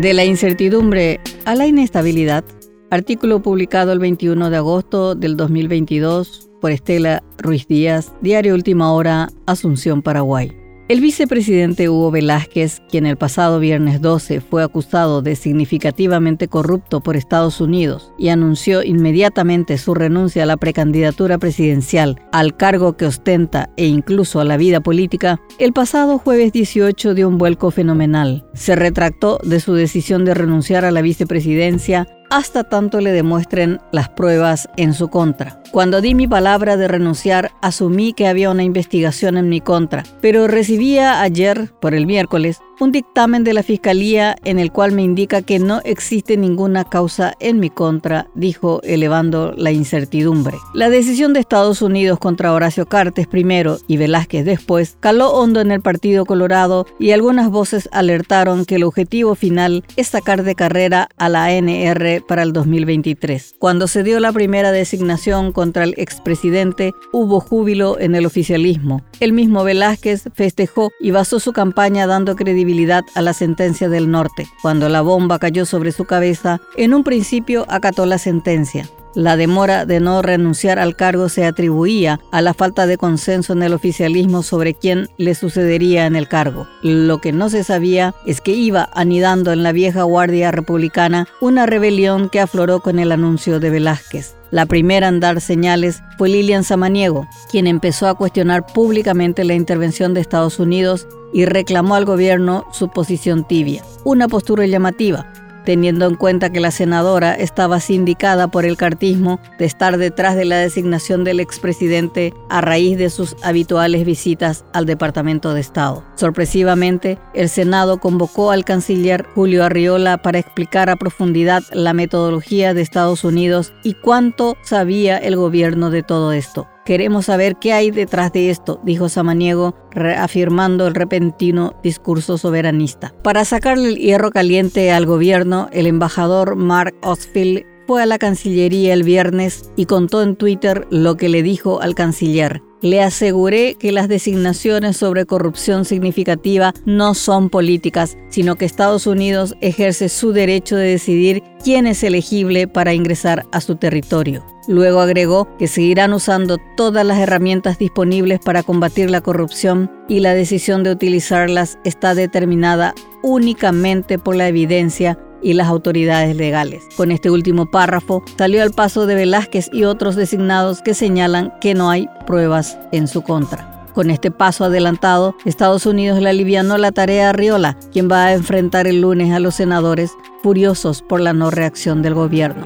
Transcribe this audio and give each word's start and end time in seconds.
De 0.00 0.14
la 0.14 0.24
incertidumbre 0.24 1.20
a 1.44 1.54
la 1.54 1.66
inestabilidad, 1.66 2.44
artículo 2.90 3.42
publicado 3.42 3.92
el 3.92 3.98
21 3.98 4.50
de 4.50 4.56
agosto 4.56 5.14
del 5.14 5.36
2022 5.36 6.50
por 6.60 6.72
Estela 6.72 7.22
Ruiz 7.38 7.68
Díaz, 7.68 8.12
Diario 8.20 8.54
Última 8.54 8.92
Hora, 8.92 9.28
Asunción, 9.46 10.02
Paraguay. 10.02 10.61
El 10.92 11.00
vicepresidente 11.00 11.88
Hugo 11.88 12.10
Velázquez, 12.10 12.82
quien 12.90 13.06
el 13.06 13.16
pasado 13.16 13.58
viernes 13.58 14.02
12 14.02 14.42
fue 14.42 14.62
acusado 14.62 15.22
de 15.22 15.36
significativamente 15.36 16.48
corrupto 16.48 17.00
por 17.00 17.16
Estados 17.16 17.62
Unidos 17.62 18.12
y 18.18 18.28
anunció 18.28 18.82
inmediatamente 18.82 19.78
su 19.78 19.94
renuncia 19.94 20.42
a 20.42 20.46
la 20.46 20.58
precandidatura 20.58 21.38
presidencial, 21.38 22.20
al 22.30 22.58
cargo 22.58 22.98
que 22.98 23.06
ostenta 23.06 23.70
e 23.78 23.86
incluso 23.86 24.38
a 24.38 24.44
la 24.44 24.58
vida 24.58 24.82
política, 24.82 25.40
el 25.58 25.72
pasado 25.72 26.18
jueves 26.18 26.52
18 26.52 27.14
dio 27.14 27.26
un 27.26 27.38
vuelco 27.38 27.70
fenomenal. 27.70 28.44
Se 28.52 28.76
retractó 28.76 29.38
de 29.42 29.60
su 29.60 29.72
decisión 29.72 30.26
de 30.26 30.34
renunciar 30.34 30.84
a 30.84 30.90
la 30.90 31.00
vicepresidencia 31.00 32.06
hasta 32.32 32.64
tanto 32.64 33.02
le 33.02 33.12
demuestren 33.12 33.78
las 33.92 34.08
pruebas 34.08 34.66
en 34.78 34.94
su 34.94 35.08
contra. 35.08 35.60
Cuando 35.70 36.00
di 36.00 36.14
mi 36.14 36.26
palabra 36.26 36.78
de 36.78 36.88
renunciar, 36.88 37.50
asumí 37.60 38.14
que 38.14 38.26
había 38.26 38.50
una 38.50 38.62
investigación 38.62 39.36
en 39.36 39.50
mi 39.50 39.60
contra, 39.60 40.02
pero 40.22 40.46
recibía 40.46 41.20
ayer, 41.20 41.70
por 41.78 41.94
el 41.94 42.06
miércoles, 42.06 42.60
un 42.82 42.90
dictamen 42.90 43.44
de 43.44 43.54
la 43.54 43.62
Fiscalía 43.62 44.34
en 44.44 44.58
el 44.58 44.72
cual 44.72 44.90
me 44.90 45.02
indica 45.02 45.42
que 45.42 45.60
no 45.60 45.80
existe 45.84 46.36
ninguna 46.36 46.82
causa 46.82 47.34
en 47.38 47.60
mi 47.60 47.70
contra, 47.70 48.26
dijo 48.34 48.80
elevando 48.82 49.54
la 49.56 49.70
incertidumbre. 49.70 50.56
La 50.74 50.90
decisión 50.90 51.32
de 51.32 51.38
Estados 51.38 51.80
Unidos 51.80 52.18
contra 52.18 52.52
Horacio 52.52 52.86
Cartes 52.86 53.28
primero 53.28 53.78
y 53.86 53.98
Velázquez 53.98 54.44
después 54.44 54.96
caló 54.98 55.30
hondo 55.30 55.60
en 55.60 55.70
el 55.70 55.80
Partido 55.80 56.26
Colorado 56.26 56.84
y 56.98 57.12
algunas 57.12 57.50
voces 57.50 57.88
alertaron 57.92 58.64
que 58.64 58.74
el 58.74 58.82
objetivo 58.82 59.36
final 59.36 59.84
es 59.96 60.08
sacar 60.08 60.42
de 60.42 60.56
carrera 60.56 61.08
a 61.18 61.28
la 61.28 61.44
ANR 61.44 62.24
para 62.26 62.42
el 62.42 62.52
2023. 62.52 63.54
Cuando 63.60 63.86
se 63.86 64.02
dio 64.02 64.18
la 64.18 64.32
primera 64.32 64.72
designación 64.72 65.52
contra 65.52 65.84
el 65.84 65.94
expresidente, 65.98 66.94
hubo 67.12 67.38
júbilo 67.38 68.00
en 68.00 68.16
el 68.16 68.26
oficialismo. 68.26 69.02
El 69.20 69.32
mismo 69.32 69.62
Velázquez 69.62 70.24
festejó 70.34 70.90
y 70.98 71.12
basó 71.12 71.38
su 71.38 71.52
campaña 71.52 72.08
dando 72.08 72.34
credibilidad 72.34 72.71
a 73.14 73.22
la 73.22 73.32
sentencia 73.32 73.88
del 73.88 74.10
norte. 74.10 74.48
Cuando 74.62 74.88
la 74.88 75.02
bomba 75.02 75.38
cayó 75.38 75.66
sobre 75.66 75.92
su 75.92 76.04
cabeza, 76.04 76.60
en 76.76 76.94
un 76.94 77.04
principio 77.04 77.66
acató 77.68 78.06
la 78.06 78.18
sentencia. 78.18 78.88
La 79.14 79.36
demora 79.36 79.84
de 79.84 80.00
no 80.00 80.22
renunciar 80.22 80.78
al 80.78 80.96
cargo 80.96 81.28
se 81.28 81.44
atribuía 81.44 82.20
a 82.30 82.40
la 82.40 82.54
falta 82.54 82.86
de 82.86 82.96
consenso 82.96 83.52
en 83.52 83.62
el 83.62 83.74
oficialismo 83.74 84.42
sobre 84.42 84.72
quién 84.72 85.08
le 85.18 85.34
sucedería 85.34 86.06
en 86.06 86.16
el 86.16 86.28
cargo. 86.28 86.66
Lo 86.82 87.20
que 87.20 87.32
no 87.32 87.50
se 87.50 87.62
sabía 87.62 88.14
es 88.24 88.40
que 88.40 88.52
iba 88.52 88.88
anidando 88.94 89.52
en 89.52 89.62
la 89.62 89.72
vieja 89.72 90.04
guardia 90.04 90.50
republicana 90.50 91.28
una 91.42 91.66
rebelión 91.66 92.30
que 92.30 92.40
afloró 92.40 92.80
con 92.80 92.98
el 92.98 93.12
anuncio 93.12 93.60
de 93.60 93.68
Velázquez. 93.68 94.34
La 94.50 94.66
primera 94.66 95.08
en 95.08 95.20
dar 95.20 95.40
señales 95.40 96.02
fue 96.16 96.28
Lilian 96.28 96.64
Samaniego, 96.64 97.26
quien 97.50 97.66
empezó 97.66 98.06
a 98.08 98.14
cuestionar 98.14 98.66
públicamente 98.66 99.44
la 99.44 99.54
intervención 99.54 100.14
de 100.14 100.20
Estados 100.20 100.58
Unidos 100.58 101.06
y 101.32 101.46
reclamó 101.46 101.94
al 101.94 102.04
gobierno 102.04 102.66
su 102.72 102.88
posición 102.88 103.46
tibia, 103.46 103.82
una 104.04 104.28
postura 104.28 104.66
llamativa, 104.66 105.26
teniendo 105.64 106.06
en 106.06 106.16
cuenta 106.16 106.50
que 106.50 106.60
la 106.60 106.70
senadora 106.70 107.34
estaba 107.34 107.80
sindicada 107.80 108.48
por 108.48 108.64
el 108.64 108.76
cartismo 108.76 109.40
de 109.58 109.64
estar 109.64 109.98
detrás 109.98 110.36
de 110.36 110.44
la 110.44 110.58
designación 110.58 111.24
del 111.24 111.40
expresidente 111.40 112.34
a 112.48 112.60
raíz 112.60 112.98
de 112.98 113.10
sus 113.10 113.36
habituales 113.42 114.04
visitas 114.04 114.64
al 114.72 114.86
Departamento 114.86 115.54
de 115.54 115.60
Estado. 115.60 116.04
Sorpresivamente, 116.16 117.18
el 117.34 117.48
Senado 117.48 117.98
convocó 117.98 118.50
al 118.50 118.64
canciller 118.64 119.26
Julio 119.34 119.64
Arriola 119.64 120.18
para 120.18 120.38
explicar 120.38 120.90
a 120.90 120.96
profundidad 120.96 121.62
la 121.72 121.92
metodología 121.92 122.74
de 122.74 122.82
Estados 122.82 123.24
Unidos 123.24 123.72
y 123.82 123.94
cuánto 123.94 124.56
sabía 124.62 125.18
el 125.18 125.36
gobierno 125.36 125.90
de 125.90 126.02
todo 126.02 126.32
esto. 126.32 126.68
Queremos 126.84 127.26
saber 127.26 127.56
qué 127.56 127.72
hay 127.72 127.92
detrás 127.92 128.32
de 128.32 128.50
esto, 128.50 128.80
dijo 128.82 129.08
Samaniego, 129.08 129.74
reafirmando 129.92 130.88
el 130.88 130.94
repentino 130.94 131.74
discurso 131.82 132.38
soberanista. 132.38 133.14
Para 133.22 133.44
sacarle 133.44 133.90
el 133.90 133.96
hierro 133.98 134.32
caliente 134.32 134.90
al 134.90 135.06
gobierno, 135.06 135.68
el 135.72 135.86
embajador 135.86 136.56
Mark 136.56 136.94
Osfield 137.02 137.64
fue 137.86 138.02
a 138.02 138.06
la 138.06 138.18
Cancillería 138.18 138.94
el 138.94 139.04
viernes 139.04 139.70
y 139.76 139.86
contó 139.86 140.22
en 140.22 140.34
Twitter 140.34 140.86
lo 140.90 141.16
que 141.16 141.28
le 141.28 141.42
dijo 141.42 141.80
al 141.80 141.94
canciller. 141.94 142.62
Le 142.82 143.00
aseguré 143.00 143.76
que 143.76 143.92
las 143.92 144.08
designaciones 144.08 144.96
sobre 144.96 145.24
corrupción 145.24 145.84
significativa 145.84 146.74
no 146.84 147.14
son 147.14 147.48
políticas, 147.48 148.18
sino 148.28 148.56
que 148.56 148.64
Estados 148.64 149.06
Unidos 149.06 149.54
ejerce 149.60 150.08
su 150.08 150.32
derecho 150.32 150.74
de 150.74 150.88
decidir 150.88 151.44
quién 151.62 151.86
es 151.86 152.02
elegible 152.02 152.66
para 152.66 152.92
ingresar 152.92 153.46
a 153.52 153.60
su 153.60 153.76
territorio. 153.76 154.44
Luego 154.66 155.00
agregó 155.00 155.48
que 155.58 155.68
seguirán 155.68 156.12
usando 156.12 156.58
todas 156.76 157.06
las 157.06 157.18
herramientas 157.18 157.78
disponibles 157.78 158.40
para 158.40 158.64
combatir 158.64 159.10
la 159.10 159.20
corrupción 159.20 159.88
y 160.08 160.18
la 160.18 160.34
decisión 160.34 160.82
de 160.82 160.90
utilizarlas 160.90 161.78
está 161.84 162.16
determinada 162.16 162.94
únicamente 163.22 164.18
por 164.18 164.34
la 164.34 164.48
evidencia 164.48 165.18
y 165.42 165.54
las 165.54 165.68
autoridades 165.68 166.36
legales. 166.36 166.84
Con 166.96 167.10
este 167.10 167.30
último 167.30 167.70
párrafo 167.70 168.22
salió 168.36 168.62
al 168.62 168.72
paso 168.72 169.06
de 169.06 169.14
Velázquez 169.14 169.70
y 169.72 169.84
otros 169.84 170.16
designados 170.16 170.82
que 170.82 170.94
señalan 170.94 171.52
que 171.60 171.74
no 171.74 171.90
hay 171.90 172.08
pruebas 172.26 172.78
en 172.92 173.08
su 173.08 173.22
contra. 173.22 173.86
Con 173.94 174.10
este 174.10 174.30
paso 174.30 174.64
adelantado, 174.64 175.36
Estados 175.44 175.84
Unidos 175.84 176.20
le 176.20 176.30
alivianó 176.30 176.78
la 176.78 176.92
tarea 176.92 177.30
a 177.30 177.32
Riola, 177.32 177.76
quien 177.92 178.10
va 178.10 178.26
a 178.26 178.32
enfrentar 178.32 178.86
el 178.86 179.02
lunes 179.02 179.32
a 179.32 179.38
los 179.38 179.56
senadores 179.56 180.12
furiosos 180.42 181.02
por 181.02 181.20
la 181.20 181.34
no 181.34 181.50
reacción 181.50 182.00
del 182.00 182.14
gobierno. 182.14 182.64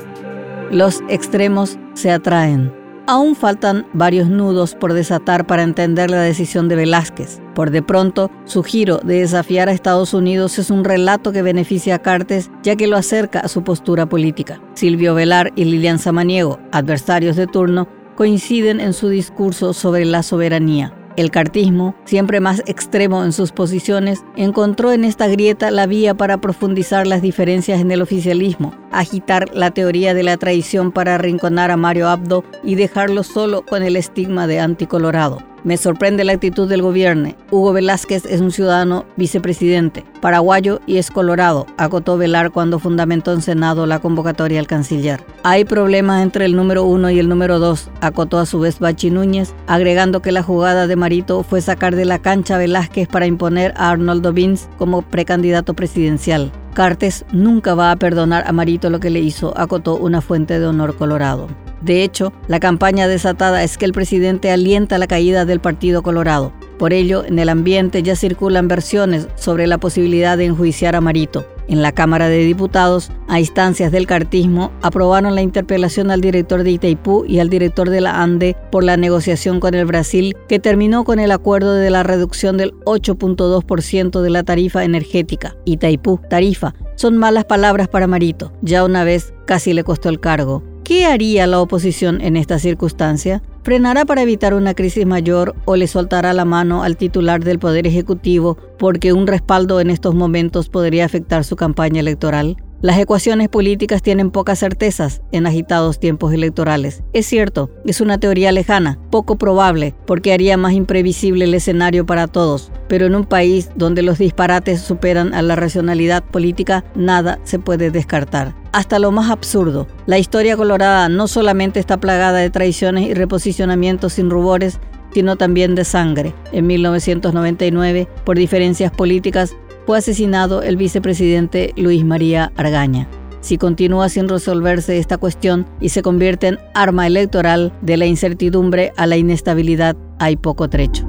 Los 0.70 1.02
extremos 1.08 1.78
se 1.94 2.12
atraen. 2.12 2.72
Aún 3.08 3.36
faltan 3.36 3.86
varios 3.92 4.28
nudos 4.28 4.74
por 4.74 4.92
desatar 4.92 5.46
para 5.46 5.62
entender 5.62 6.10
la 6.10 6.22
decisión 6.22 6.68
de 6.68 6.74
Velázquez. 6.74 7.40
Por 7.54 7.70
de 7.70 7.80
pronto, 7.80 8.32
su 8.46 8.64
giro 8.64 8.98
de 8.98 9.20
desafiar 9.20 9.68
a 9.68 9.72
Estados 9.72 10.12
Unidos 10.12 10.58
es 10.58 10.70
un 10.70 10.82
relato 10.82 11.30
que 11.30 11.42
beneficia 11.42 11.94
a 11.94 11.98
Cartes 12.00 12.50
ya 12.64 12.74
que 12.74 12.88
lo 12.88 12.96
acerca 12.96 13.38
a 13.38 13.48
su 13.48 13.62
postura 13.62 14.06
política. 14.06 14.60
Silvio 14.74 15.14
Velar 15.14 15.52
y 15.54 15.66
Lilian 15.66 16.00
Samaniego, 16.00 16.58
adversarios 16.72 17.36
de 17.36 17.46
turno, 17.46 17.86
coinciden 18.16 18.80
en 18.80 18.92
su 18.92 19.08
discurso 19.08 19.72
sobre 19.72 20.04
la 20.04 20.24
soberanía. 20.24 20.92
El 21.16 21.30
cartismo, 21.30 21.94
siempre 22.04 22.40
más 22.40 22.62
extremo 22.66 23.24
en 23.24 23.32
sus 23.32 23.52
posiciones, 23.52 24.22
encontró 24.36 24.92
en 24.92 25.04
esta 25.04 25.28
grieta 25.28 25.70
la 25.70 25.86
vía 25.86 26.14
para 26.14 26.40
profundizar 26.42 27.06
las 27.06 27.22
diferencias 27.22 27.80
en 27.80 27.90
el 27.90 28.02
oficialismo, 28.02 28.74
agitar 28.98 29.54
la 29.54 29.70
teoría 29.70 30.14
de 30.14 30.22
la 30.22 30.36
traición 30.36 30.92
para 30.92 31.14
arrinconar 31.14 31.70
a 31.70 31.76
Mario 31.76 32.08
Abdo 32.08 32.44
y 32.64 32.74
dejarlo 32.74 33.22
solo 33.22 33.62
con 33.62 33.82
el 33.82 33.96
estigma 33.96 34.46
de 34.46 34.60
anticolorado. 34.60 35.38
Me 35.64 35.76
sorprende 35.76 36.22
la 36.22 36.32
actitud 36.32 36.68
del 36.68 36.80
gobierno. 36.80 37.34
Hugo 37.50 37.72
Velázquez 37.72 38.24
es 38.24 38.40
un 38.40 38.52
ciudadano 38.52 39.04
vicepresidente, 39.16 40.04
paraguayo 40.20 40.80
y 40.86 40.98
es 40.98 41.10
colorado, 41.10 41.66
acotó 41.76 42.16
Velar 42.16 42.52
cuando 42.52 42.78
fundamentó 42.78 43.32
en 43.32 43.42
Senado 43.42 43.84
la 43.84 43.98
convocatoria 43.98 44.60
al 44.60 44.68
canciller. 44.68 45.24
Hay 45.42 45.64
problemas 45.64 46.22
entre 46.22 46.44
el 46.44 46.54
número 46.54 46.84
uno 46.84 47.10
y 47.10 47.18
el 47.18 47.28
número 47.28 47.58
dos, 47.58 47.90
acotó 48.00 48.38
a 48.38 48.46
su 48.46 48.60
vez 48.60 48.78
Bachi 48.78 49.10
Núñez, 49.10 49.54
agregando 49.66 50.22
que 50.22 50.30
la 50.30 50.44
jugada 50.44 50.86
de 50.86 50.94
Marito 50.94 51.42
fue 51.42 51.60
sacar 51.60 51.96
de 51.96 52.04
la 52.04 52.20
cancha 52.20 52.54
a 52.54 52.58
Velázquez 52.58 53.08
para 53.08 53.26
imponer 53.26 53.74
a 53.76 53.90
Arnoldo 53.90 54.32
Vins 54.32 54.68
como 54.78 55.02
precandidato 55.02 55.74
presidencial. 55.74 56.52
Cartes 56.76 57.24
nunca 57.32 57.74
va 57.74 57.90
a 57.90 57.96
perdonar 57.96 58.44
a 58.46 58.52
Marito 58.52 58.90
lo 58.90 59.00
que 59.00 59.08
le 59.08 59.20
hizo, 59.20 59.56
acotó 59.56 59.96
una 59.96 60.20
fuente 60.20 60.60
de 60.60 60.66
honor 60.66 60.94
colorado. 60.94 61.48
De 61.80 62.02
hecho, 62.02 62.34
la 62.48 62.60
campaña 62.60 63.08
desatada 63.08 63.62
es 63.62 63.78
que 63.78 63.86
el 63.86 63.92
presidente 63.92 64.50
alienta 64.50 64.98
la 64.98 65.06
caída 65.06 65.46
del 65.46 65.60
Partido 65.60 66.02
Colorado. 66.02 66.52
Por 66.78 66.92
ello, 66.92 67.24
en 67.24 67.38
el 67.38 67.48
ambiente 67.48 68.02
ya 68.02 68.14
circulan 68.14 68.68
versiones 68.68 69.26
sobre 69.36 69.66
la 69.66 69.78
posibilidad 69.78 70.36
de 70.36 70.44
enjuiciar 70.44 70.96
a 70.96 71.00
Marito. 71.00 71.46
En 71.68 71.82
la 71.82 71.92
Cámara 71.92 72.28
de 72.28 72.38
Diputados, 72.38 73.10
a 73.28 73.40
instancias 73.40 73.90
del 73.90 74.06
cartismo, 74.06 74.72
aprobaron 74.82 75.34
la 75.34 75.42
interpelación 75.42 76.10
al 76.10 76.20
director 76.20 76.62
de 76.62 76.70
Itaipú 76.70 77.24
y 77.26 77.40
al 77.40 77.48
director 77.48 77.90
de 77.90 78.00
la 78.00 78.22
ANDE 78.22 78.56
por 78.70 78.84
la 78.84 78.96
negociación 78.96 79.58
con 79.58 79.74
el 79.74 79.84
Brasil, 79.84 80.36
que 80.48 80.58
terminó 80.58 81.04
con 81.04 81.18
el 81.18 81.32
acuerdo 81.32 81.74
de 81.74 81.90
la 81.90 82.02
reducción 82.02 82.56
del 82.56 82.72
8.2% 82.84 84.20
de 84.20 84.30
la 84.30 84.42
tarifa 84.44 84.84
energética. 84.84 85.56
Itaipú, 85.64 86.20
tarifa, 86.30 86.74
son 86.94 87.16
malas 87.16 87.44
palabras 87.44 87.88
para 87.88 88.06
Marito. 88.06 88.52
Ya 88.62 88.84
una 88.84 89.04
vez 89.04 89.34
casi 89.46 89.72
le 89.72 89.84
costó 89.84 90.08
el 90.08 90.20
cargo. 90.20 90.62
¿Qué 90.86 91.04
haría 91.04 91.48
la 91.48 91.60
oposición 91.60 92.20
en 92.20 92.36
esta 92.36 92.60
circunstancia? 92.60 93.42
¿Frenará 93.64 94.04
para 94.04 94.22
evitar 94.22 94.54
una 94.54 94.72
crisis 94.72 95.04
mayor 95.04 95.56
o 95.64 95.74
le 95.74 95.88
soltará 95.88 96.32
la 96.32 96.44
mano 96.44 96.84
al 96.84 96.96
titular 96.96 97.42
del 97.42 97.58
Poder 97.58 97.88
Ejecutivo 97.88 98.56
porque 98.78 99.12
un 99.12 99.26
respaldo 99.26 99.80
en 99.80 99.90
estos 99.90 100.14
momentos 100.14 100.68
podría 100.68 101.04
afectar 101.04 101.42
su 101.42 101.56
campaña 101.56 101.98
electoral? 101.98 102.56
Las 102.82 102.98
ecuaciones 102.98 103.48
políticas 103.48 104.02
tienen 104.02 104.30
pocas 104.30 104.58
certezas 104.58 105.22
en 105.32 105.46
agitados 105.46 105.98
tiempos 105.98 106.34
electorales. 106.34 107.02
Es 107.14 107.24
cierto, 107.24 107.70
es 107.86 108.02
una 108.02 108.18
teoría 108.18 108.52
lejana, 108.52 108.98
poco 109.10 109.36
probable, 109.36 109.94
porque 110.06 110.34
haría 110.34 110.58
más 110.58 110.74
imprevisible 110.74 111.46
el 111.46 111.54
escenario 111.54 112.04
para 112.04 112.26
todos, 112.26 112.70
pero 112.86 113.06
en 113.06 113.14
un 113.14 113.24
país 113.24 113.70
donde 113.76 114.02
los 114.02 114.18
disparates 114.18 114.82
superan 114.82 115.32
a 115.32 115.40
la 115.40 115.56
racionalidad 115.56 116.22
política, 116.22 116.84
nada 116.94 117.38
se 117.44 117.58
puede 117.58 117.90
descartar. 117.90 118.54
Hasta 118.72 118.98
lo 118.98 119.10
más 119.10 119.30
absurdo, 119.30 119.86
la 120.04 120.18
historia 120.18 120.54
colorada 120.54 121.08
no 121.08 121.28
solamente 121.28 121.80
está 121.80 121.98
plagada 121.98 122.40
de 122.40 122.50
traiciones 122.50 123.08
y 123.08 123.14
reposicionamientos 123.14 124.12
sin 124.12 124.28
rubores, 124.28 124.80
sino 125.14 125.36
también 125.36 125.74
de 125.74 125.84
sangre. 125.84 126.34
En 126.52 126.66
1999, 126.66 128.06
por 128.26 128.36
diferencias 128.36 128.92
políticas, 128.92 129.56
fue 129.86 129.98
asesinado 129.98 130.62
el 130.62 130.76
vicepresidente 130.76 131.72
Luis 131.76 132.04
María 132.04 132.52
Argaña. 132.56 133.08
Si 133.40 133.56
continúa 133.56 134.08
sin 134.08 134.28
resolverse 134.28 134.98
esta 134.98 135.16
cuestión 135.16 135.66
y 135.80 135.90
se 135.90 136.02
convierte 136.02 136.48
en 136.48 136.58
arma 136.74 137.06
electoral 137.06 137.72
de 137.80 137.96
la 137.96 138.06
incertidumbre 138.06 138.92
a 138.96 139.06
la 139.06 139.16
inestabilidad, 139.16 139.96
hay 140.18 140.36
poco 140.36 140.68
trecho. 140.68 141.08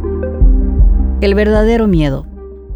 El 1.22 1.34
verdadero 1.34 1.88
miedo. 1.88 2.28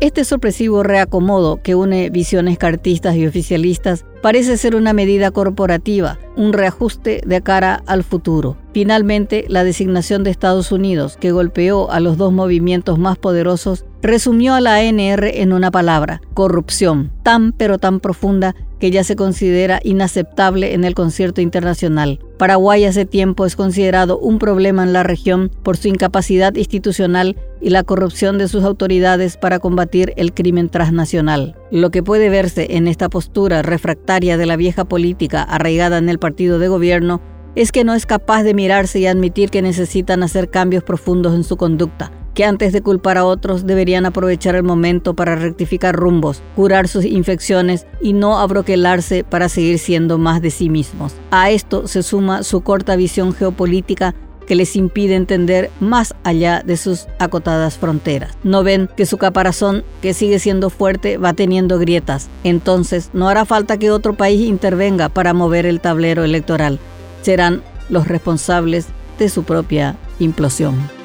Este 0.01 0.25
sorpresivo 0.25 0.81
reacomodo 0.81 1.61
que 1.61 1.75
une 1.75 2.09
visiones 2.09 2.57
cartistas 2.57 3.15
y 3.15 3.27
oficialistas 3.27 4.03
parece 4.23 4.57
ser 4.57 4.75
una 4.75 4.93
medida 4.93 5.29
corporativa, 5.29 6.17
un 6.35 6.53
reajuste 6.53 7.21
de 7.23 7.41
cara 7.41 7.83
al 7.85 8.03
futuro. 8.03 8.57
Finalmente, 8.73 9.45
la 9.47 9.63
designación 9.63 10.23
de 10.23 10.31
Estados 10.31 10.71
Unidos, 10.71 11.17
que 11.17 11.31
golpeó 11.31 11.91
a 11.91 11.99
los 11.99 12.17
dos 12.17 12.33
movimientos 12.33 12.97
más 12.97 13.19
poderosos, 13.19 13.85
resumió 14.01 14.55
a 14.55 14.61
la 14.61 14.77
ANR 14.77 15.23
en 15.35 15.53
una 15.53 15.69
palabra, 15.69 16.19
corrupción, 16.33 17.11
tan 17.21 17.51
pero 17.51 17.77
tan 17.77 17.99
profunda 17.99 18.55
que 18.81 18.89
ya 18.89 19.03
se 19.03 19.15
considera 19.15 19.79
inaceptable 19.83 20.73
en 20.73 20.83
el 20.83 20.95
concierto 20.95 21.39
internacional. 21.39 22.19
Paraguay 22.39 22.83
hace 22.83 23.05
tiempo 23.05 23.45
es 23.45 23.55
considerado 23.55 24.17
un 24.17 24.39
problema 24.39 24.81
en 24.81 24.91
la 24.91 25.03
región 25.03 25.51
por 25.61 25.77
su 25.77 25.87
incapacidad 25.87 26.55
institucional 26.55 27.37
y 27.61 27.69
la 27.69 27.83
corrupción 27.83 28.39
de 28.39 28.47
sus 28.47 28.63
autoridades 28.63 29.37
para 29.37 29.59
combatir 29.59 30.13
el 30.17 30.33
crimen 30.33 30.67
transnacional. 30.67 31.55
Lo 31.69 31.91
que 31.91 32.01
puede 32.01 32.29
verse 32.29 32.75
en 32.75 32.87
esta 32.87 33.07
postura 33.07 33.61
refractaria 33.61 34.35
de 34.35 34.47
la 34.47 34.55
vieja 34.55 34.83
política 34.83 35.43
arraigada 35.43 35.99
en 35.99 36.09
el 36.09 36.17
partido 36.17 36.57
de 36.57 36.67
gobierno 36.67 37.21
es 37.55 37.71
que 37.71 37.83
no 37.83 37.93
es 37.93 38.07
capaz 38.07 38.41
de 38.41 38.55
mirarse 38.55 38.99
y 38.99 39.05
admitir 39.05 39.51
que 39.51 39.61
necesitan 39.61 40.23
hacer 40.23 40.49
cambios 40.49 40.83
profundos 40.83 41.35
en 41.35 41.43
su 41.43 41.55
conducta 41.55 42.11
que 42.33 42.45
antes 42.45 42.73
de 42.73 42.81
culpar 42.81 43.17
a 43.17 43.25
otros 43.25 43.65
deberían 43.65 44.05
aprovechar 44.05 44.55
el 44.55 44.63
momento 44.63 45.13
para 45.13 45.35
rectificar 45.35 45.95
rumbos, 45.95 46.41
curar 46.55 46.87
sus 46.87 47.05
infecciones 47.05 47.85
y 48.01 48.13
no 48.13 48.39
abroquelarse 48.39 49.23
para 49.23 49.49
seguir 49.49 49.79
siendo 49.79 50.17
más 50.17 50.41
de 50.41 50.51
sí 50.51 50.69
mismos. 50.69 51.13
A 51.31 51.51
esto 51.51 51.87
se 51.87 52.03
suma 52.03 52.43
su 52.43 52.61
corta 52.61 52.95
visión 52.95 53.33
geopolítica 53.33 54.15
que 54.47 54.55
les 54.55 54.75
impide 54.75 55.15
entender 55.15 55.69
más 55.79 56.13
allá 56.23 56.61
de 56.65 56.75
sus 56.75 57.07
acotadas 57.19 57.77
fronteras. 57.77 58.37
No 58.43 58.63
ven 58.63 58.89
que 58.97 59.05
su 59.05 59.17
caparazón, 59.17 59.83
que 60.01 60.13
sigue 60.13 60.39
siendo 60.39 60.69
fuerte, 60.69 61.17
va 61.17 61.33
teniendo 61.33 61.79
grietas. 61.79 62.29
Entonces, 62.43 63.11
no 63.13 63.29
hará 63.29 63.45
falta 63.45 63.77
que 63.77 63.91
otro 63.91 64.13
país 64.15 64.41
intervenga 64.41 65.09
para 65.09 65.33
mover 65.33 65.65
el 65.65 65.79
tablero 65.79 66.23
electoral. 66.23 66.79
Serán 67.21 67.61
los 67.89 68.07
responsables 68.07 68.87
de 69.19 69.29
su 69.29 69.43
propia 69.43 69.95
implosión. 70.19 71.00